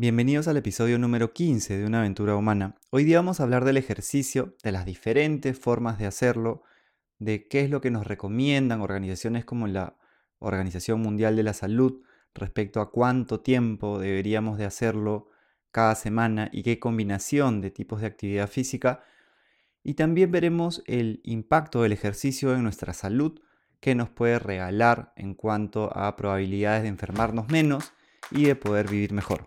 [0.00, 2.74] Bienvenidos al episodio número 15 de Una aventura humana.
[2.88, 6.62] Hoy día vamos a hablar del ejercicio, de las diferentes formas de hacerlo,
[7.18, 9.98] de qué es lo que nos recomiendan organizaciones como la
[10.38, 12.00] Organización Mundial de la Salud
[12.32, 15.28] respecto a cuánto tiempo deberíamos de hacerlo
[15.70, 19.04] cada semana y qué combinación de tipos de actividad física.
[19.82, 23.38] Y también veremos el impacto del ejercicio en nuestra salud
[23.80, 27.92] que nos puede regalar en cuanto a probabilidades de enfermarnos menos
[28.30, 29.46] y de poder vivir mejor.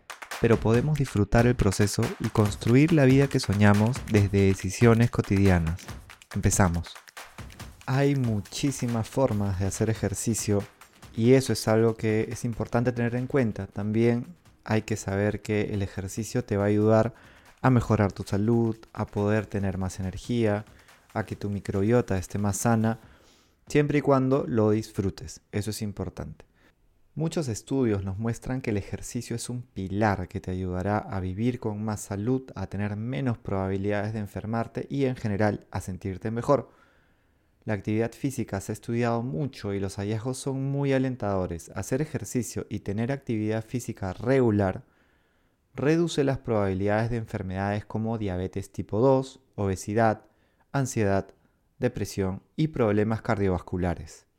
[0.41, 5.79] pero podemos disfrutar el proceso y construir la vida que soñamos desde decisiones cotidianas.
[6.33, 6.95] Empezamos.
[7.85, 10.63] Hay muchísimas formas de hacer ejercicio
[11.15, 13.67] y eso es algo que es importante tener en cuenta.
[13.67, 17.13] También hay que saber que el ejercicio te va a ayudar
[17.61, 20.65] a mejorar tu salud, a poder tener más energía,
[21.13, 22.99] a que tu microbiota esté más sana,
[23.67, 25.41] siempre y cuando lo disfrutes.
[25.51, 26.50] Eso es importante.
[27.13, 31.59] Muchos estudios nos muestran que el ejercicio es un pilar que te ayudará a vivir
[31.59, 36.69] con más salud, a tener menos probabilidades de enfermarte y en general a sentirte mejor.
[37.65, 41.69] La actividad física se ha estudiado mucho y los hallazgos son muy alentadores.
[41.75, 44.85] Hacer ejercicio y tener actividad física regular
[45.75, 50.27] reduce las probabilidades de enfermedades como diabetes tipo 2, obesidad,
[50.71, 51.27] ansiedad,
[51.77, 54.30] depresión y problemas cardiovasculares.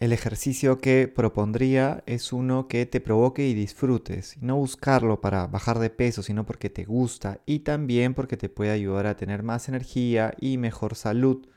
[0.00, 5.80] El ejercicio que propondría es uno que te provoque y disfrutes, no buscarlo para bajar
[5.80, 9.68] de peso, sino porque te gusta y también porque te puede ayudar a tener más
[9.68, 11.48] energía y mejor salud.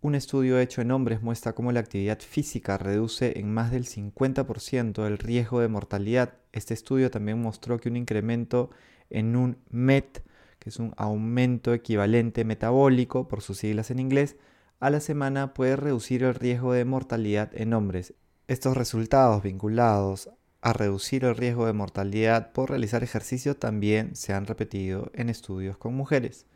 [0.00, 5.04] Un estudio hecho en hombres muestra cómo la actividad física reduce en más del 50%
[5.04, 6.34] el riesgo de mortalidad.
[6.52, 8.70] Este estudio también mostró que un incremento
[9.10, 10.22] en un MET,
[10.60, 14.36] que es un aumento equivalente metabólico por sus siglas en inglés,
[14.78, 18.14] a la semana puede reducir el riesgo de mortalidad en hombres.
[18.46, 24.46] Estos resultados vinculados a reducir el riesgo de mortalidad por realizar ejercicio también se han
[24.46, 26.46] repetido en estudios con mujeres.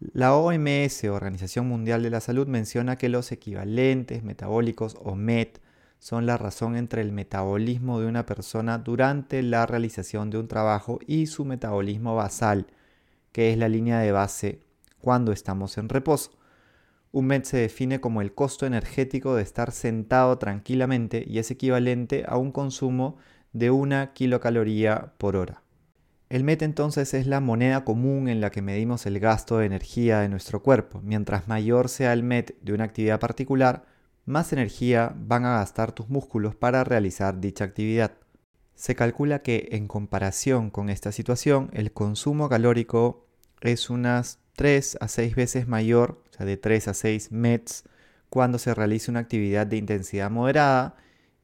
[0.00, 5.60] La OMS, Organización Mundial de la Salud, menciona que los equivalentes metabólicos o MET
[5.98, 10.98] son la razón entre el metabolismo de una persona durante la realización de un trabajo
[11.06, 12.66] y su metabolismo basal,
[13.32, 14.62] que es la línea de base
[15.02, 16.39] cuando estamos en reposo.
[17.12, 22.24] Un MET se define como el costo energético de estar sentado tranquilamente y es equivalente
[22.28, 23.16] a un consumo
[23.52, 25.62] de una kilocaloría por hora.
[26.28, 30.20] El MET entonces es la moneda común en la que medimos el gasto de energía
[30.20, 31.00] de nuestro cuerpo.
[31.02, 33.84] Mientras mayor sea el MET de una actividad particular,
[34.24, 38.12] más energía van a gastar tus músculos para realizar dicha actividad.
[38.76, 43.26] Se calcula que en comparación con esta situación, el consumo calórico
[43.60, 47.84] es unas 3 a 6 veces mayor, de 3 a 6 METs,
[48.28, 50.96] cuando se realiza una actividad de intensidad moderada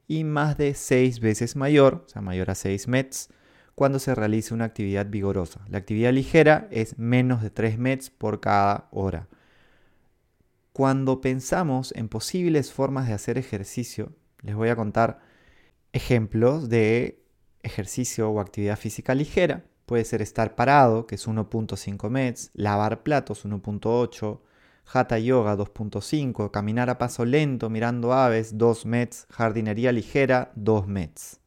[0.06, 3.28] y más de 6 veces mayor, o sea, mayor a 6 METs,
[3.74, 5.60] cuando se realiza una actividad vigorosa.
[5.68, 9.28] La actividad ligera es menos de 3 METs por cada hora.
[10.72, 15.20] Cuando pensamos en posibles formas de hacer ejercicio, les voy a contar
[15.92, 17.22] ejemplos de
[17.62, 19.64] ejercicio o actividad física ligera.
[19.86, 24.40] Puede ser estar parado, que es 1.5 METs, lavar platos 1.8,
[24.92, 31.40] Hatha Yoga 2.5, caminar a paso lento mirando aves 2 METs, jardinería ligera 2 METs.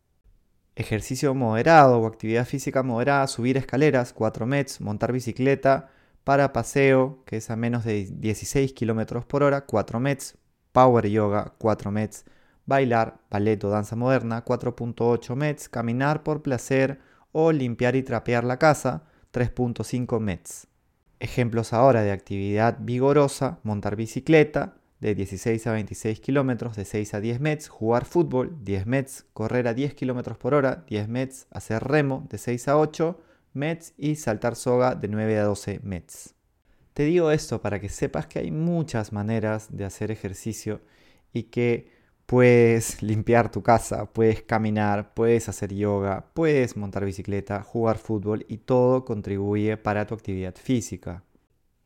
[0.75, 5.89] Ejercicio moderado o actividad física moderada, subir escaleras 4 METs, montar bicicleta
[6.25, 10.37] para paseo, que es a menos de 16 km por hora 4 METs,
[10.73, 12.25] Power Yoga 4 METs,
[12.65, 16.99] bailar, ballet o danza moderna 4.8 METs, caminar por placer
[17.31, 20.68] o limpiar y trapear la casa, 3.5 METs.
[21.19, 27.19] Ejemplos ahora de actividad vigorosa, montar bicicleta, de 16 a 26 kilómetros, de 6 a
[27.19, 31.83] 10 METs, jugar fútbol, 10 METs, correr a 10 kilómetros por hora, 10 METs, hacer
[31.83, 33.19] remo, de 6 a 8
[33.53, 36.35] METs y saltar soga, de 9 a 12 METs.
[36.93, 40.81] Te digo esto para que sepas que hay muchas maneras de hacer ejercicio
[41.31, 41.98] y que
[42.29, 48.57] Puedes limpiar tu casa, puedes caminar, puedes hacer yoga, puedes montar bicicleta, jugar fútbol y
[48.57, 51.23] todo contribuye para tu actividad física.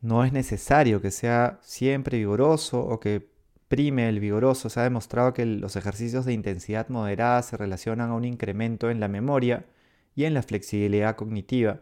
[0.01, 3.25] No es necesario que sea siempre vigoroso o que
[3.69, 4.69] prime el vigoroso.
[4.69, 9.00] Se ha demostrado que los ejercicios de intensidad moderada se relacionan a un incremento en
[9.00, 9.66] la memoria
[10.13, 11.80] y en la flexibilidad cognitiva,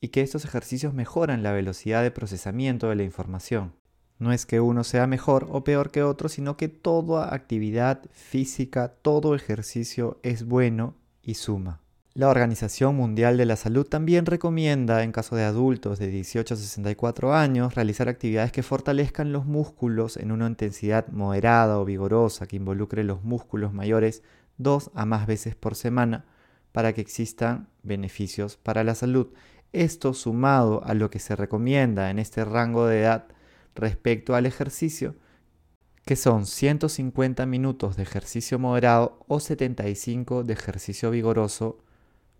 [0.00, 3.72] y que estos ejercicios mejoran la velocidad de procesamiento de la información.
[4.18, 8.94] No es que uno sea mejor o peor que otro, sino que toda actividad física,
[9.02, 11.80] todo ejercicio es bueno y suma.
[12.14, 16.56] La Organización Mundial de la Salud también recomienda, en caso de adultos de 18 a
[16.56, 22.56] 64 años, realizar actividades que fortalezcan los músculos en una intensidad moderada o vigorosa que
[22.56, 24.22] involucre los músculos mayores
[24.56, 26.24] dos a más veces por semana
[26.72, 29.26] para que existan beneficios para la salud.
[29.74, 33.26] Esto sumado a lo que se recomienda en este rango de edad
[33.76, 35.14] respecto al ejercicio,
[36.04, 41.78] que son 150 minutos de ejercicio moderado o 75 de ejercicio vigoroso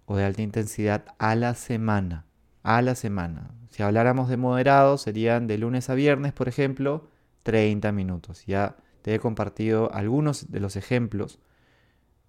[0.06, 2.26] o de alta intensidad a la semana.
[2.62, 3.50] A la semana.
[3.70, 7.08] Si habláramos de moderado, serían de lunes a viernes, por ejemplo,
[7.42, 8.44] 30 minutos.
[8.46, 11.38] Ya te he compartido algunos de los ejemplos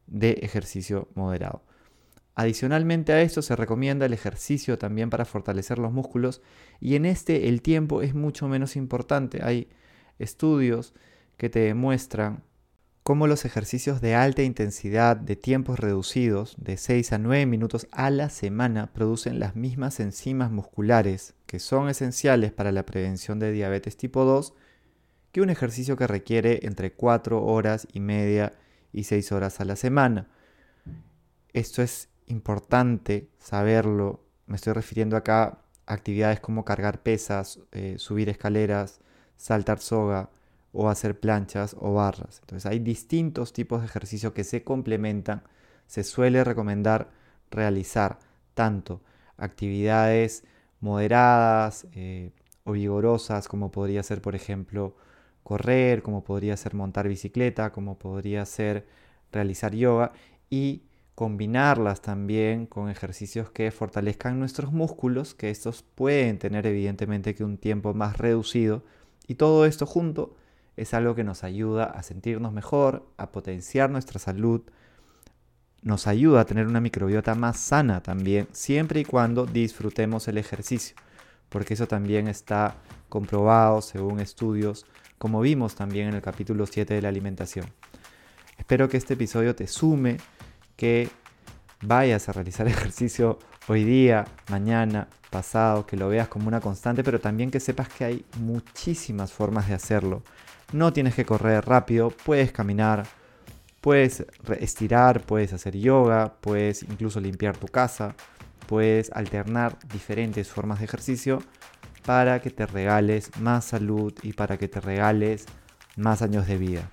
[0.08, 1.64] de ejercicio moderado.
[2.40, 6.44] Adicionalmente a esto se recomienda el ejercicio también para fortalecer los músculos
[6.80, 9.40] y en este el tiempo es mucho menos importante.
[9.42, 9.70] Hay
[10.20, 10.94] estudios
[11.38, 12.44] que te demuestran
[13.02, 18.12] cómo los ejercicios de alta intensidad de tiempos reducidos, de 6 a 9 minutos a
[18.12, 23.98] la semana, producen las mismas enzimas musculares que son esenciales para la prevención de diabetes
[23.98, 24.54] tipo 2
[25.32, 28.54] que un ejercicio que requiere entre 4 horas y media
[28.94, 30.28] y 6 horas a la semana.
[31.52, 34.24] Esto es importante saberlo.
[34.46, 39.00] Me estoy refiriendo acá a actividades como cargar pesas, eh, subir escaleras,
[39.36, 40.30] saltar soga
[40.72, 42.40] o hacer planchas o barras.
[42.42, 45.44] Entonces hay distintos tipos de ejercicio que se complementan.
[45.88, 47.10] Se suele recomendar
[47.50, 48.20] realizar
[48.54, 49.02] tanto
[49.38, 50.44] actividades
[50.80, 52.32] moderadas eh,
[52.64, 54.96] o vigorosas como podría ser por ejemplo
[55.44, 58.86] correr, como podría ser montar bicicleta, como podría ser
[59.32, 60.12] realizar yoga
[60.50, 60.84] y
[61.18, 67.58] combinarlas también con ejercicios que fortalezcan nuestros músculos, que estos pueden tener evidentemente que un
[67.58, 68.84] tiempo más reducido,
[69.26, 70.36] y todo esto junto
[70.76, 74.62] es algo que nos ayuda a sentirnos mejor, a potenciar nuestra salud,
[75.82, 80.96] nos ayuda a tener una microbiota más sana también, siempre y cuando disfrutemos el ejercicio,
[81.50, 82.76] porque eso también está
[83.10, 84.86] comprobado según estudios,
[85.18, 87.66] como vimos también en el capítulo 7 de la alimentación.
[88.60, 90.18] Espero que este episodio te sume
[90.78, 91.10] que
[91.82, 97.20] vayas a realizar ejercicio hoy día, mañana, pasado, que lo veas como una constante, pero
[97.20, 100.24] también que sepas que hay muchísimas formas de hacerlo.
[100.72, 103.06] No tienes que correr rápido, puedes caminar,
[103.82, 104.26] puedes
[104.60, 108.16] estirar, puedes hacer yoga, puedes incluso limpiar tu casa,
[108.68, 111.42] puedes alternar diferentes formas de ejercicio
[112.06, 115.46] para que te regales más salud y para que te regales
[115.98, 116.92] más años de vida.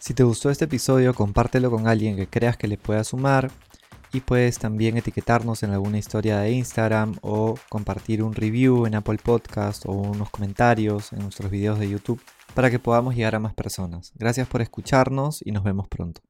[0.00, 3.50] Si te gustó este episodio, compártelo con alguien que creas que le pueda sumar
[4.14, 9.18] y puedes también etiquetarnos en alguna historia de Instagram o compartir un review en Apple
[9.22, 12.22] Podcast o unos comentarios en nuestros videos de YouTube
[12.54, 14.12] para que podamos llegar a más personas.
[14.14, 16.22] Gracias por escucharnos y nos vemos pronto.